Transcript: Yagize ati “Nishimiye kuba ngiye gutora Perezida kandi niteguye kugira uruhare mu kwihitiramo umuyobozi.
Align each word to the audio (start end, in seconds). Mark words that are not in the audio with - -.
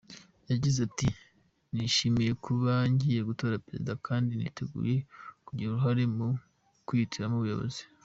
Yagize 0.51 0.79
ati 0.87 1.07
“Nishimiye 1.75 2.31
kuba 2.45 2.71
ngiye 2.91 3.21
gutora 3.29 3.61
Perezida 3.65 3.93
kandi 4.07 4.31
niteguye 4.35 4.97
kugira 5.45 5.67
uruhare 5.69 6.03
mu 6.15 6.27
kwihitiramo 6.87 7.35
umuyobozi. 7.37 7.81